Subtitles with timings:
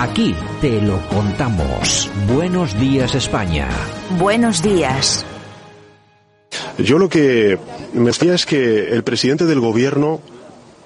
[0.00, 2.10] Aquí te lo contamos.
[2.26, 3.68] Buenos días España.
[4.18, 5.26] Buenos días.
[6.78, 7.58] Yo lo que
[7.92, 10.22] me decía es que el presidente del gobierno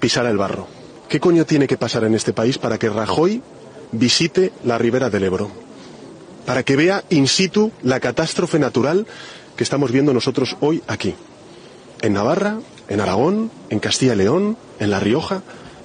[0.01, 0.67] pisara el barro.
[1.09, 3.41] ¿Qué coño tiene que pasar en este país para que Rajoy
[3.93, 5.49] visite la ribera del Ebro?
[6.45, 9.07] Para que vea in situ la catástrofe natural
[9.57, 11.15] que estamos viendo nosotros hoy aquí.
[12.03, 12.59] En Navarra,
[12.89, 15.45] en Aragón, en Castilla y León, en La Rioja.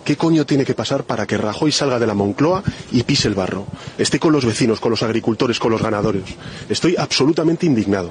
[0.10, 3.36] ¿Qué coño tiene que pasar para que Rajoy salga de la Moncloa y pise el
[3.36, 3.68] barro?
[3.96, 6.24] Esté con los vecinos, con los agricultores, con los ganaderos.
[6.68, 8.10] Estoy absolutamente indignado.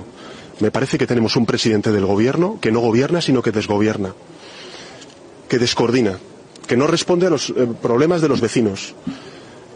[0.61, 4.15] Me parece que tenemos un presidente del gobierno que no gobierna, sino que desgobierna,
[5.48, 6.20] que descoordina,
[6.69, 8.95] que no responde a los eh, problemas de los vecinos,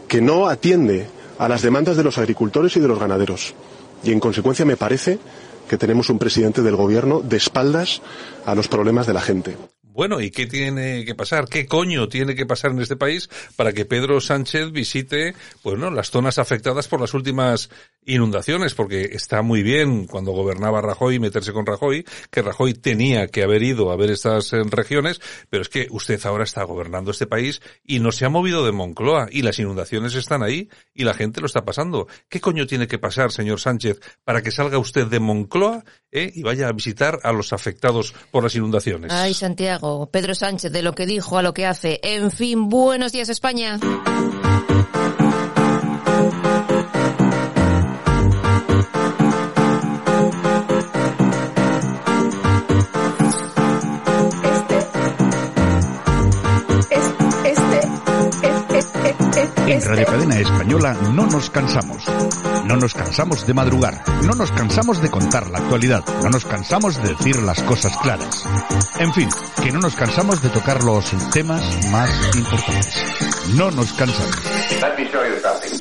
[0.07, 1.07] que no atiende
[1.39, 3.53] a las demandas de los agricultores y de los ganaderos.
[4.01, 5.19] Y en consecuencia me parece
[5.67, 8.01] que tenemos un presidente del gobierno de espaldas
[8.45, 9.57] a los problemas de la gente.
[9.93, 11.47] Bueno, ¿y qué tiene que pasar?
[11.47, 15.91] ¿Qué coño tiene que pasar en este país para que Pedro Sánchez visite, pues no,
[15.91, 17.69] las zonas afectadas por las últimas
[18.03, 18.73] inundaciones?
[18.73, 23.61] Porque está muy bien cuando gobernaba Rajoy meterse con Rajoy, que Rajoy tenía que haber
[23.61, 27.61] ido a ver estas eh, regiones, pero es que usted ahora está gobernando este país
[27.83, 31.39] y no se ha movido de Moncloa y las inundaciones están ahí y la gente
[31.39, 32.07] lo está pasando.
[32.29, 36.41] ¿Qué coño tiene que pasar, señor Sánchez, para que salga usted de Moncloa eh, y
[36.41, 39.11] vaya a visitar a los afectados por las inundaciones?
[39.13, 39.82] Ay, Santiago.
[40.11, 41.99] Pedro Sánchez, de lo que dijo a lo que hace.
[42.03, 43.79] En fin, buenos días España.
[59.67, 62.05] En Radio Cadena Española no nos cansamos.
[62.65, 64.03] No nos cansamos de madrugar.
[64.23, 66.03] No nos cansamos de contar la actualidad.
[66.23, 68.45] No nos cansamos de decir las cosas claras.
[68.99, 69.29] En fin,
[69.61, 73.03] que no nos cansamos de tocar los temas más importantes.
[73.55, 74.37] No nos cansamos.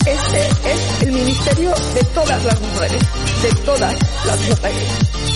[0.05, 3.03] Este es el ministerio de todas las mujeres.
[3.43, 5.32] De todas las mujeres.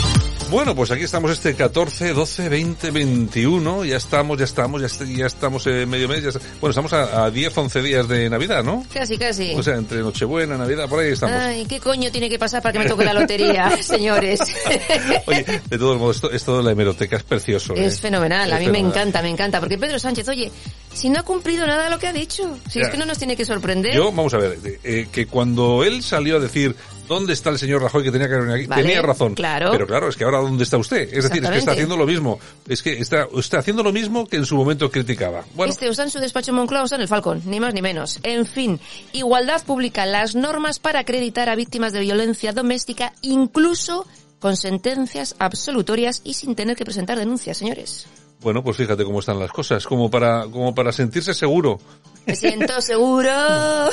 [0.50, 3.84] Bueno, pues aquí estamos este 14, 12, 20, 21.
[3.84, 6.22] Ya estamos, ya estamos, ya, ya estamos en medio mes.
[6.22, 6.30] Ya
[6.60, 8.84] bueno, estamos a, a, 10, 11 días de Navidad, ¿no?
[8.94, 9.54] Casi, casi.
[9.54, 11.36] O sea, entre Nochebuena, Navidad, por ahí estamos.
[11.36, 14.40] Ay, ¿qué coño tiene que pasar para que me toque la lotería, señores?
[15.26, 17.74] oye, de todos modos, esto, esto de la hemeroteca es precioso.
[17.74, 18.00] Es ¿eh?
[18.02, 18.48] fenomenal.
[18.48, 18.82] Es a mí fenomenal.
[18.84, 19.58] me encanta, me encanta.
[19.58, 20.52] Porque Pedro Sánchez, oye,
[20.94, 22.86] si no ha cumplido nada de lo que ha dicho, si Ya.
[22.86, 23.94] es que no nos tiene que sorprender.
[23.94, 26.76] Yo, vamos a ver, eh, que cuando él salió a decir
[27.08, 28.66] ¿Dónde está el señor Rajoy que tenía que venir aquí?
[28.66, 29.34] Vale, tenía razón.
[29.34, 29.70] claro.
[29.70, 31.08] Pero claro, es que ahora ¿dónde está usted?
[31.12, 32.38] Es decir, es que está haciendo lo mismo.
[32.68, 35.44] Es que está, está haciendo lo mismo que en su momento criticaba.
[35.54, 37.82] Bueno, Este está en su despacho en Moncloa está en el Falcon, ni más ni
[37.82, 38.18] menos.
[38.22, 38.80] En fin,
[39.12, 44.06] Igualdad publica las normas para acreditar a víctimas de violencia doméstica, incluso
[44.38, 48.06] con sentencias absolutorias y sin tener que presentar denuncias, señores.
[48.40, 49.86] bueno, pues fíjate cómo están las cosas.
[49.86, 51.80] Como para, como para sentirse seguro.
[52.26, 53.30] Me siento seguro.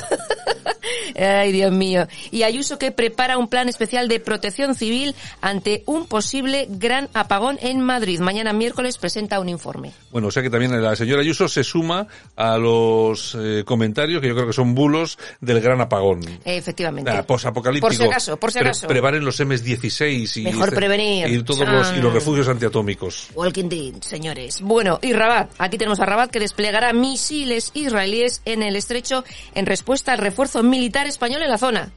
[1.15, 2.07] Ay, Dios mío.
[2.31, 7.57] Y Ayuso que prepara un plan especial de protección civil ante un posible gran apagón
[7.61, 8.19] en Madrid.
[8.19, 9.91] Mañana miércoles presenta un informe.
[10.11, 14.27] Bueno, o sea que también la señora Ayuso se suma a los eh, comentarios que
[14.27, 16.21] yo creo que son bulos del gran apagón.
[16.45, 17.09] Efectivamente.
[17.11, 17.87] Ah, posapocalíptico.
[17.87, 18.87] Por si acaso, por si Pre- acaso.
[18.87, 21.27] preparen los M16 y, Mejor este- prevenir.
[21.27, 23.29] y todos los, y los refugios antiatómicos.
[23.35, 24.61] Walking Dead, señores.
[24.61, 25.51] Bueno, y Rabat.
[25.57, 29.23] Aquí tenemos a Rabat que desplegará misiles israelíes en el estrecho
[29.55, 31.91] en respuesta al refuerzo militar español en la zona.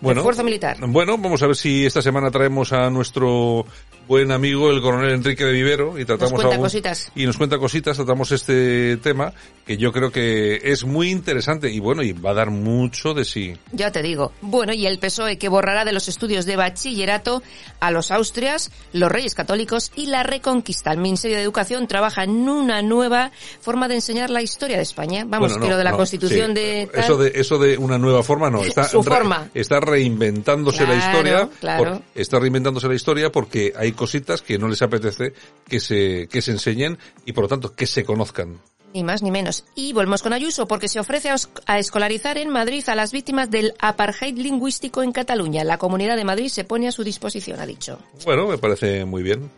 [0.00, 0.78] Bueno, Refuerzo militar.
[0.80, 3.66] Bueno, vamos a ver si esta semana traemos a nuestro
[4.10, 7.12] buen amigo el coronel Enrique de Vivero y tratamos cuenta algún- cositas.
[7.14, 9.32] y nos cuenta cositas, tratamos este tema
[9.64, 13.24] que yo creo que es muy interesante y bueno, y va a dar mucho de
[13.24, 13.56] sí.
[13.70, 14.32] Ya te digo.
[14.40, 17.40] Bueno, y el PSOE que borrará de los estudios de bachillerato
[17.78, 20.90] a los Austrias, los Reyes Católicos y la Reconquista.
[20.90, 25.24] El Ministerio de Educación trabaja en una nueva forma de enseñar la historia de España.
[25.24, 26.54] Vamos, Bueno, que lo de la no, Constitución sí.
[26.54, 29.50] de tal- Eso de eso de una nueva forma no, está Su forma.
[29.54, 31.84] está reinventándose la historia, claro.
[31.84, 35.34] por- está reinventándose la historia porque hay cositas que no les apetece
[35.68, 36.96] que se que se enseñen
[37.26, 38.58] y por lo tanto que se conozcan.
[38.94, 39.64] Ni más ni menos.
[39.74, 43.74] Y volvemos con Ayuso porque se ofrece a, escolarizar en Madrid a las víctimas del
[43.78, 45.64] apartheid lingüístico en Cataluña.
[45.64, 47.98] La Comunidad de Madrid se pone a su disposición, ha dicho.
[48.24, 49.50] Bueno, me parece muy bien.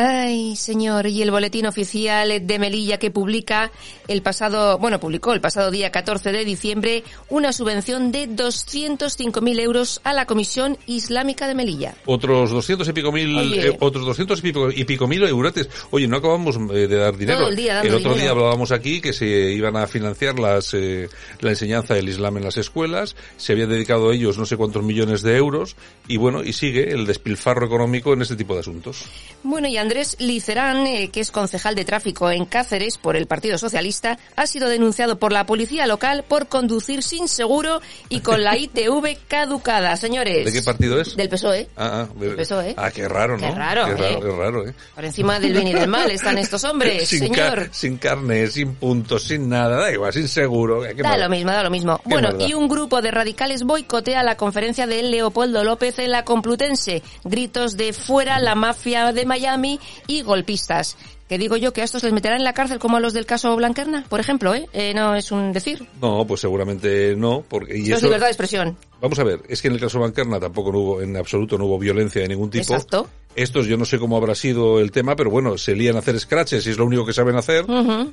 [0.00, 3.72] Ay, señor, y el boletín oficial de Melilla que publica
[4.06, 10.00] el pasado, bueno, publicó el pasado día 14 de diciembre una subvención de 205.000 euros
[10.04, 11.96] a la Comisión Islámica de Melilla.
[12.06, 15.68] Otros doscientos y pico mil, eh, otros doscientos y pico, y pico mil eurotes.
[15.90, 17.40] Oye, no acabamos eh, de dar dinero.
[17.40, 18.14] Todo el día otro dinero.
[18.14, 21.08] día hablábamos aquí que se iban a financiar las, eh,
[21.40, 23.16] la enseñanza del Islam en las escuelas.
[23.36, 25.74] Se había dedicado a ellos no sé cuántos millones de euros.
[26.06, 29.04] Y bueno, y sigue el despilfarro económico en este tipo de asuntos.
[29.42, 33.56] Bueno, y Andrés Licerán, eh, que es concejal de tráfico en Cáceres por el Partido
[33.56, 37.80] Socialista, ha sido denunciado por la policía local por conducir sin seguro
[38.10, 39.96] y con la ITV caducada.
[39.96, 40.44] Señores.
[40.44, 41.16] ¿De qué partido es?
[41.16, 41.70] Del PSOE.
[41.74, 42.74] Ah, ah, de- Del PSOE.
[42.76, 43.48] ah, qué raro, ¿no?
[43.48, 43.94] Qué raro, qué ¿eh?
[43.96, 44.74] raro, qué raro, ¿eh?
[44.94, 47.68] Por encima del bien y del mal están estos hombres, sin, ca- señor.
[47.72, 50.82] sin carne, sin puntos, sin nada, da igual, sin seguro.
[50.82, 51.20] qué Da mal.
[51.20, 51.96] lo mismo, da lo mismo.
[51.96, 52.46] Qué Bueno, maldad.
[52.46, 57.02] y un grupo de radicales boicotea la conferencia de Leopoldo López en la Complutense.
[57.24, 60.96] Gritos de fuera la mafia de Miami y golpistas.
[61.28, 63.26] Que digo yo que a estos les meterán en la cárcel como a los del
[63.26, 64.66] caso Blanquerna, por ejemplo, ¿eh?
[64.72, 65.86] Eh, no es un decir.
[66.00, 68.78] No, pues seguramente no, porque y Eso es eso, libertad de expresión.
[68.98, 71.66] vamos a ver, es que en el caso Bancarna tampoco no hubo, en absoluto no
[71.66, 72.62] hubo violencia de ningún tipo.
[72.72, 73.10] Exacto.
[73.36, 76.18] Estos yo no sé cómo habrá sido el tema, pero bueno, se lían a hacer
[76.18, 77.66] scratches y es lo único que saben hacer.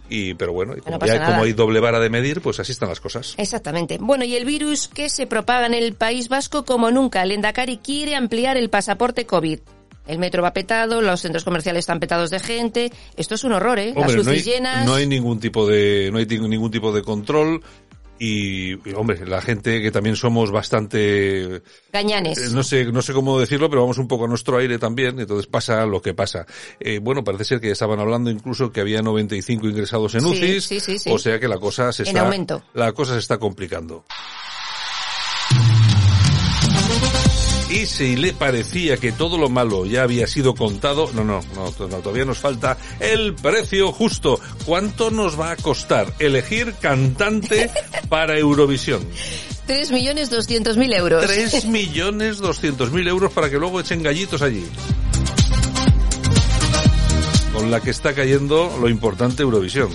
[0.09, 2.89] Y, pero bueno, y como, ya- como hay doble vara de medir, pues así están
[2.89, 3.33] las cosas.
[3.37, 3.97] Exactamente.
[3.99, 7.23] Bueno, y el virus que se propaga en el País Vasco como nunca.
[7.23, 9.59] El Endacari quiere ampliar el pasaporte COVID.
[10.07, 12.91] El metro va petado, los centros comerciales están petados de gente.
[13.17, 13.93] Esto es un horror, ¿eh?
[13.95, 14.85] Las no hay, llenas.
[14.85, 17.61] no hay ningún tipo de, no hay ningún tipo de control.
[18.17, 21.61] Y, y, hombre, la gente que también somos bastante,
[21.91, 22.37] Gañanes.
[22.37, 25.19] Eh, no sé, no sé cómo decirlo, pero vamos un poco a nuestro aire también,
[25.19, 26.45] entonces pasa lo que pasa.
[26.79, 31.09] Eh, bueno, parece ser que estaban hablando incluso que había 95 ingresados en Sí, sí.
[31.09, 32.63] o sea que la cosa se En está, aumento.
[32.73, 34.05] la cosa se está complicando.
[37.75, 41.71] Y si le parecía que todo lo malo ya había sido contado, no, no, no,
[41.71, 44.39] to- no, todavía nos falta el precio justo.
[44.65, 47.69] ¿Cuánto nos va a costar elegir cantante
[48.09, 49.05] para Eurovisión?
[49.67, 51.25] 3.200.000 euros.
[51.25, 54.65] 3 millones doscientos mil euros para que luego echen gallitos allí.
[57.51, 59.89] Con la que está cayendo lo importante Eurovisión.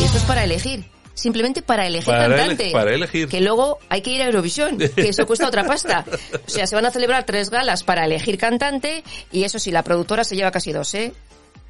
[0.00, 0.84] Y esto es para elegir.
[1.18, 2.70] Simplemente para elegir Para ele- cantante.
[2.70, 3.28] para elegir.
[3.28, 6.04] Que luego hay que ir a Eurovisión, que eso cuesta otra pasta.
[6.46, 9.82] O sea, se van a celebrar tres galas para elegir cantante y eso sí, la
[9.82, 11.12] productora se lleva casi dos, ¿eh?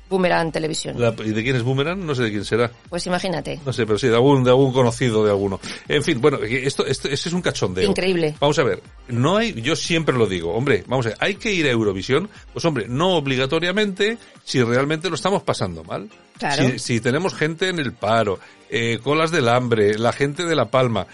[0.09, 1.01] Boomerang Televisión.
[1.01, 2.05] La- ¿Y de quién es Boomerang?
[2.05, 2.71] No sé de quién será.
[2.89, 3.61] Pues imagínate.
[3.67, 5.61] No sé, pero sí, de algún, de algún conocido, de alguno.
[5.89, 7.89] En fin, bueno, esto, esto, ese es un cachondeo.
[7.91, 8.35] Increíble.
[8.41, 11.53] Vamos a ver, no hay, yo siempre lo digo, hombre, vamos a ver, hay que
[11.53, 16.09] ir a Eurovisión, pues hombre, no obligatoriamente si realmente lo estamos pasando mal.
[16.39, 16.69] Claro.
[16.71, 18.39] Si, si tenemos gente en el paro,
[18.71, 21.07] eh, colas del hambre, la gente de La Palma,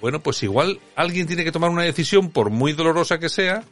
[0.00, 3.62] bueno, pues igual alguien tiene que tomar una decisión, por muy dolorosa que sea,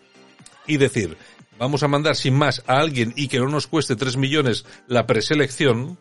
[0.67, 1.17] y decir,
[1.58, 5.06] vamos a mandar sin más a alguien y que no nos cueste 3 millones la
[5.06, 5.99] preselección,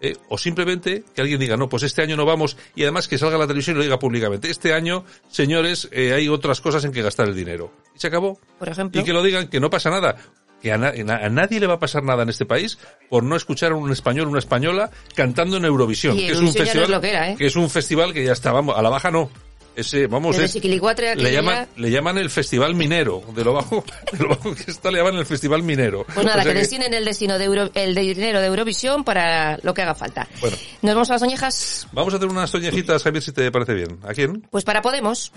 [0.00, 3.18] eh, o simplemente que alguien diga, no, pues este año no vamos, y además que
[3.18, 6.84] salga a la televisión y lo diga públicamente, este año, señores, eh, hay otras cosas
[6.84, 7.72] en que gastar el dinero.
[7.96, 8.38] Y se acabó.
[8.58, 9.00] Por ejemplo.
[9.00, 10.16] Y que lo digan, que no pasa nada.
[10.62, 12.78] Que a, na- a nadie le va a pasar nada en este país
[13.08, 16.16] por no escuchar a un español o una española cantando en Eurovisión.
[16.16, 17.36] Que es un no festival, es lo que era, ¿eh?
[17.36, 19.30] que es un festival que ya está, vamos, a la baja no.
[19.76, 23.22] Ese, vamos, Desde es- le llaman, le llaman el Festival Minero.
[23.34, 26.04] De lo bajo, de lo bajo que está le llaman el Festival Minero.
[26.12, 29.04] Pues nada, O sea que destinen el destino de Euro- el de dinero de Eurovisión
[29.04, 30.26] para lo que haga falta.
[30.40, 30.56] Bueno.
[30.82, 31.86] Nos vamos a las oñejas.
[31.92, 33.98] Vamos a hacer unas toñejitas a ver si te parece bien.
[34.06, 34.42] ¿A quién?
[34.50, 35.30] Pues para Podemos.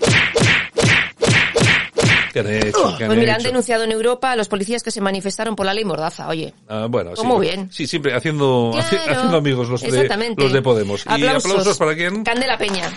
[2.32, 2.94] ¿Qué han hecho?
[2.96, 3.48] ¿Qué han Pues mira, han hecho?
[3.48, 6.54] denunciado en Europa a los policías que se manifestaron por la ley Mordaza, oye.
[6.68, 7.26] Ah, bueno, Pues sí.
[7.26, 7.70] muy bien.
[7.70, 11.04] Sí, siempre haciendo, Claro, haciendo amigos los de, los de Podemos.
[11.06, 12.24] ¿Y aplausos para quién?
[12.24, 12.90] Candela Peña.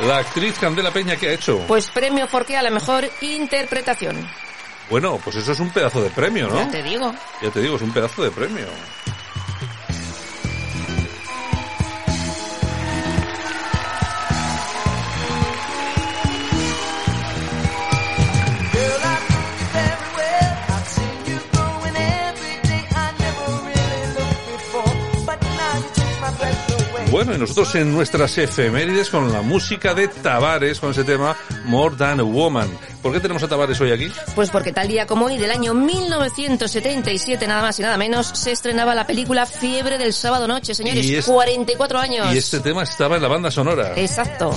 [0.00, 1.64] La actriz Candela Peña, ¿qué ha hecho?
[1.66, 4.28] Pues premio Forqué a la mejor interpretación.
[4.90, 6.56] Bueno, pues eso es un pedazo de premio, ¿no?
[6.56, 7.14] Ya te digo.
[7.42, 8.66] Ya te digo, es un pedazo de premio.
[27.16, 31.96] Bueno, y nosotros en nuestras efemérides con la música de Tavares, con ese tema More
[31.96, 32.68] Than a Woman.
[33.00, 34.12] ¿Por qué tenemos a Tavares hoy aquí?
[34.34, 38.52] Pues porque tal día como hoy del año 1977, nada más y nada menos, se
[38.52, 41.06] estrenaba la película Fiebre del sábado noche, señores.
[41.06, 42.34] Y es- 44 años.
[42.34, 43.94] Y este tema estaba en la banda sonora.
[43.96, 44.50] Exacto.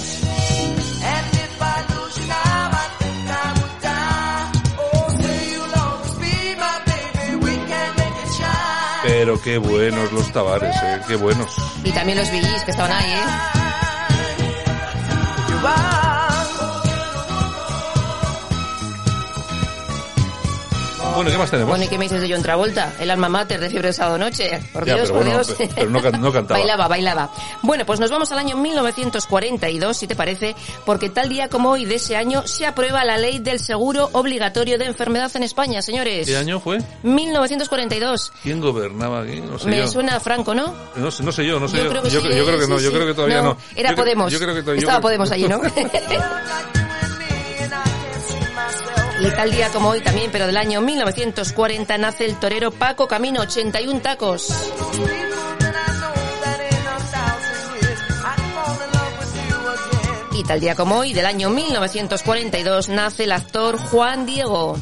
[9.03, 11.55] Pero qué buenos los Tavares, eh, qué buenos.
[11.83, 13.59] Y también los VGs que estaban ahí, ¿eh?
[21.19, 21.69] Bueno, ¿qué más tenemos?
[21.71, 22.93] Bueno, ¿y qué me dices de John Travolta?
[22.97, 24.57] El alma mater de Fiebre del sábado noche.
[24.71, 25.57] Por Ya, Dios, pero por bueno, Dios.
[25.57, 26.57] pe- pero no can- no cantaba.
[26.61, 27.29] bailaba, bailaba.
[27.61, 31.83] Bueno, pues nos vamos al año 1942, si te parece, porque tal día como hoy
[31.83, 36.25] de ese año se aprueba la ley del seguro obligatorio de enfermedad en España, señores.
[36.25, 36.79] ¿Qué año fue?
[37.03, 38.31] 1942.
[38.41, 39.41] ¿Quién gobernaba aquí?
[39.41, 39.87] No sé Me yo.
[39.89, 40.73] suena a Franco, ¿no?
[40.95, 41.83] No sé, no sé yo, no sé yo.
[41.83, 43.57] Yo creo que yo, sí, yo creo que sí, no, yo creo que todavía no.
[43.75, 44.31] Era Podemos.
[44.31, 45.59] Yo creo que to- yo Estaba Podemos allí, ¿no?
[49.21, 53.41] Y tal día como hoy también, pero del año 1940, nace el torero Paco Camino,
[53.41, 54.47] 81 tacos.
[60.31, 64.77] Y tal día como hoy, del año 1942, nace el actor Juan Diego.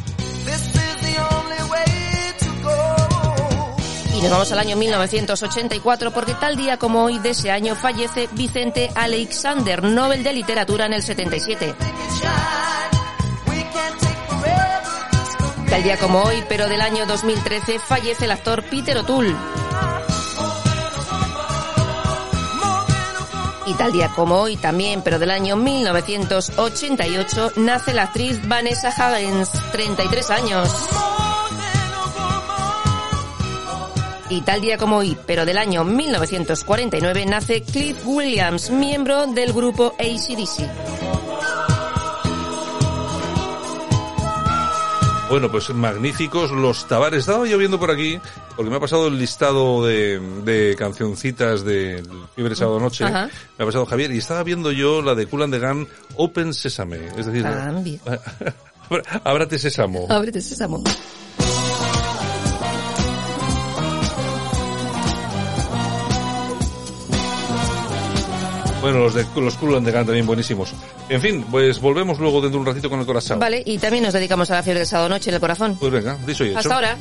[4.15, 8.29] Y nos vamos al año 1984 porque tal día como hoy de ese año fallece
[8.34, 11.75] Vicente Alexander, Nobel de Literatura en el 77.
[15.70, 19.36] Tal día como hoy, pero del año 2013, fallece el actor Peter O'Toole.
[23.66, 29.52] Y tal día como hoy también, pero del año 1988, nace la actriz Vanessa Hudgens,
[29.74, 30.70] 33 años.
[34.30, 39.94] Y tal día como hoy, pero del año 1949, nace Cliff Williams, miembro del grupo
[40.00, 41.07] ACDC.
[45.30, 47.20] Bueno, pues magníficos los tabares.
[47.20, 48.20] Estaba lloviendo por aquí,
[48.56, 52.02] porque me ha pasado el listado de, de cancioncitas de
[52.34, 53.04] Fiebre Sábado Noche.
[53.04, 53.30] Ajá.
[53.58, 57.08] Me ha pasado Javier, y estaba viendo yo la de Cool Gun Open Sesame.
[57.18, 58.00] Es decir, Cambia.
[59.26, 60.08] ábrate sésamo.
[60.10, 60.82] Ábrete sésamo.
[68.82, 70.74] Bueno, los de los Cool and the Gun también buenísimos.
[71.10, 73.40] En fin, pues volvemos luego dentro de un ratito con el corazón.
[73.40, 75.78] Vale, y también nos dedicamos a la fiebre del sábado noche en el corazón.
[75.80, 76.60] Pues venga, dicho y hecho.
[76.60, 76.98] Hasta ahora.